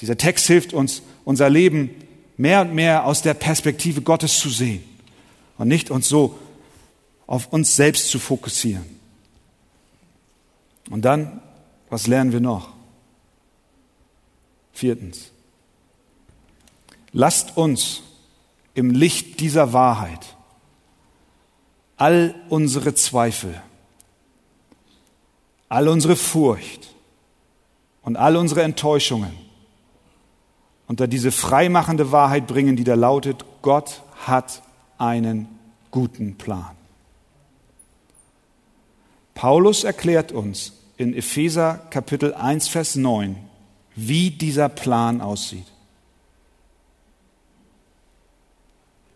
[0.00, 1.90] Dieser Text hilft uns, unser Leben
[2.36, 4.82] mehr und mehr aus der Perspektive Gottes zu sehen
[5.58, 6.38] und nicht uns so
[7.26, 8.84] auf uns selbst zu fokussieren.
[10.88, 11.40] Und dann,
[11.90, 12.70] was lernen wir noch?
[14.72, 15.30] Viertens.
[17.12, 18.02] Lasst uns
[18.74, 20.36] im Licht dieser Wahrheit
[22.00, 23.60] all unsere Zweifel,
[25.68, 26.94] all unsere Furcht
[28.00, 29.32] und all unsere Enttäuschungen
[30.86, 34.62] unter diese freimachende Wahrheit bringen, die da lautet, Gott hat
[34.96, 35.46] einen
[35.90, 36.74] guten Plan.
[39.34, 43.36] Paulus erklärt uns in Epheser Kapitel 1, Vers 9,
[43.94, 45.66] wie dieser Plan aussieht.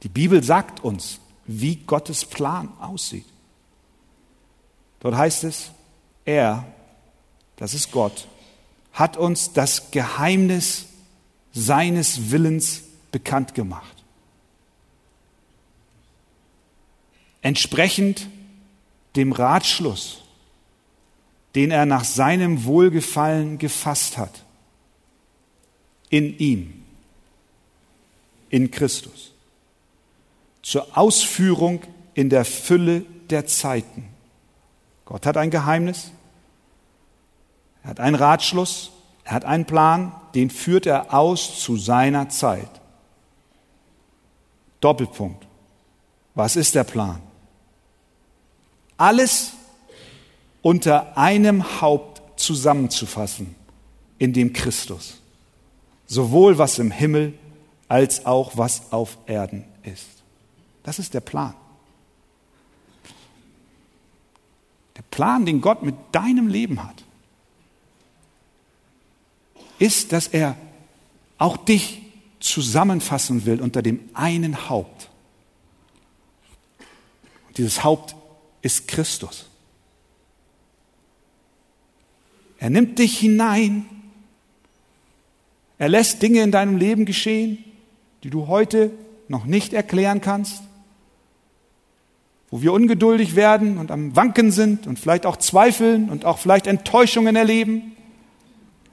[0.02, 3.26] Die Bibel sagt uns, wie Gottes Plan aussieht.
[5.00, 5.70] Dort heißt es,
[6.24, 6.64] er,
[7.56, 8.26] das ist Gott,
[8.92, 10.86] hat uns das Geheimnis
[11.52, 14.04] seines Willens bekannt gemacht.
[17.42, 18.28] Entsprechend
[19.16, 20.22] dem Ratschluss,
[21.54, 24.44] den er nach seinem Wohlgefallen gefasst hat,
[26.08, 26.82] in ihm,
[28.48, 29.33] in Christus
[30.64, 31.82] zur Ausführung
[32.14, 34.08] in der Fülle der Zeiten.
[35.04, 36.10] Gott hat ein Geheimnis,
[37.82, 38.90] er hat einen Ratschluss,
[39.24, 42.68] er hat einen Plan, den führt er aus zu seiner Zeit.
[44.80, 45.46] Doppelpunkt.
[46.34, 47.20] Was ist der Plan?
[48.96, 49.52] Alles
[50.62, 53.54] unter einem Haupt zusammenzufassen,
[54.18, 55.20] in dem Christus.
[56.06, 57.34] Sowohl was im Himmel
[57.86, 60.23] als auch was auf Erden ist.
[60.84, 61.54] Das ist der Plan.
[64.96, 67.02] Der Plan, den Gott mit deinem Leben hat,
[69.78, 70.56] ist, dass er
[71.38, 72.02] auch dich
[72.38, 75.08] zusammenfassen will unter dem einen Haupt.
[77.48, 78.14] Und dieses Haupt
[78.62, 79.46] ist Christus.
[82.58, 83.86] Er nimmt dich hinein.
[85.78, 87.64] Er lässt Dinge in deinem Leben geschehen,
[88.22, 88.92] die du heute
[89.28, 90.62] noch nicht erklären kannst,
[92.50, 96.66] wo wir ungeduldig werden und am Wanken sind und vielleicht auch zweifeln und auch vielleicht
[96.66, 97.92] Enttäuschungen erleben.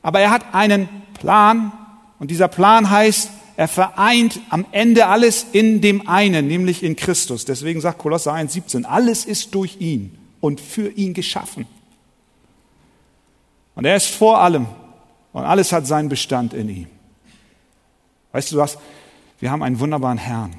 [0.01, 0.89] Aber er hat einen
[1.19, 1.71] Plan
[2.19, 7.45] und dieser Plan heißt, er vereint am Ende alles in dem einen, nämlich in Christus.
[7.45, 11.67] Deswegen sagt Kolosser 1,17, alles ist durch ihn und für ihn geschaffen.
[13.75, 14.65] Und er ist vor allem
[15.33, 16.87] und alles hat seinen Bestand in ihm.
[18.31, 18.77] Weißt du was?
[19.39, 20.55] Wir haben einen wunderbaren Herrn.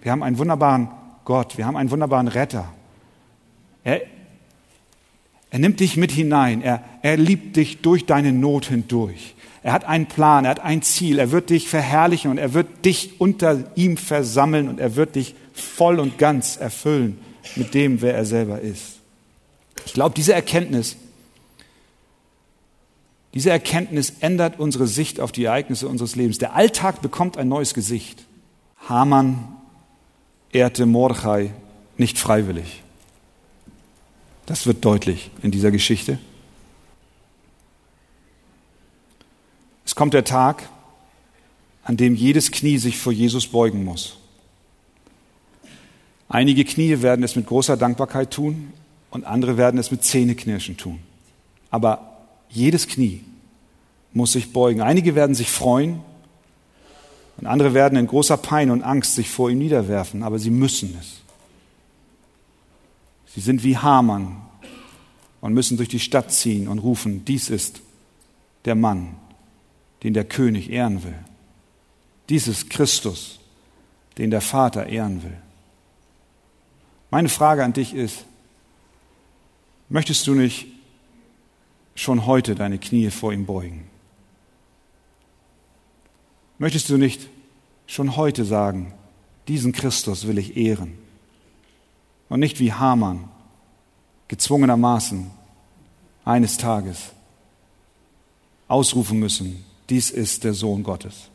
[0.00, 0.88] Wir haben einen wunderbaren
[1.24, 1.56] Gott.
[1.56, 2.72] Wir haben einen wunderbaren Retter.
[3.84, 4.02] Er,
[5.50, 6.62] er nimmt dich mit hinein.
[6.62, 9.34] Er, er liebt dich durch deine Not hindurch.
[9.62, 11.18] Er hat einen Plan, er hat ein Ziel.
[11.18, 15.34] Er wird dich verherrlichen und er wird dich unter ihm versammeln und er wird dich
[15.52, 17.18] voll und ganz erfüllen
[17.56, 18.98] mit dem, wer er selber ist.
[19.86, 20.96] Ich glaube, diese Erkenntnis,
[23.34, 26.38] diese Erkenntnis ändert unsere Sicht auf die Ereignisse unseres Lebens.
[26.38, 28.24] Der Alltag bekommt ein neues Gesicht.
[28.88, 29.56] Haman
[30.52, 31.52] ehrte Mordechai
[31.96, 32.82] nicht freiwillig.
[34.46, 36.18] Das wird deutlich in dieser Geschichte.
[39.84, 40.68] Es kommt der Tag,
[41.84, 44.18] an dem jedes Knie sich vor Jesus beugen muss.
[46.28, 48.72] Einige Knie werden es mit großer Dankbarkeit tun
[49.10, 51.00] und andere werden es mit Zähneknirschen tun.
[51.70, 52.16] Aber
[52.48, 53.22] jedes Knie
[54.12, 54.80] muss sich beugen.
[54.80, 56.00] Einige werden sich freuen
[57.38, 60.96] und andere werden in großer Pein und Angst sich vor ihm niederwerfen, aber sie müssen
[61.00, 61.22] es.
[63.34, 64.36] Sie sind wie Hamann
[65.40, 67.80] und müssen durch die Stadt ziehen und rufen, dies ist
[68.64, 69.16] der Mann,
[70.02, 71.18] den der König ehren will.
[72.28, 73.40] Dies ist Christus,
[74.18, 75.36] den der Vater ehren will.
[77.10, 78.24] Meine Frage an dich ist,
[79.88, 80.66] möchtest du nicht
[81.94, 83.91] schon heute deine Knie vor ihm beugen?
[86.62, 87.28] Möchtest du nicht
[87.88, 88.94] schon heute sagen,
[89.48, 90.96] diesen Christus will ich ehren?
[92.28, 93.28] Und nicht wie Hamann,
[94.28, 95.28] gezwungenermaßen
[96.24, 97.10] eines Tages
[98.68, 101.30] ausrufen müssen, dies ist der Sohn Gottes.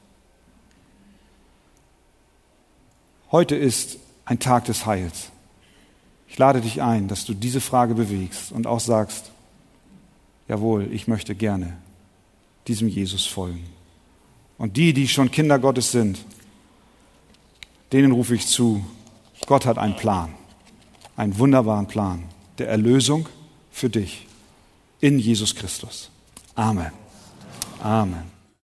[3.30, 5.28] Heute ist ein Tag des Heils.
[6.30, 9.32] Ich lade dich ein, dass du diese Frage bewegst und auch sagst,
[10.48, 11.76] jawohl, ich möchte gerne
[12.66, 13.77] diesem Jesus folgen.
[14.58, 16.26] Und die, die schon Kinder Gottes sind,
[17.92, 18.86] denen rufe ich zu,
[19.46, 20.34] Gott hat einen Plan,
[21.16, 22.24] einen wunderbaren Plan
[22.58, 23.30] der Erlösung
[23.72, 24.28] für dich
[25.00, 26.10] in Jesus Christus.
[26.56, 26.92] Amen.
[27.82, 28.37] Amen.